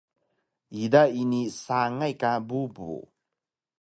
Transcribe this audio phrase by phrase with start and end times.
[0.83, 2.91] ida ini sangay ka bubu